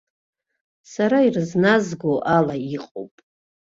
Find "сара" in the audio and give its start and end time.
0.91-1.17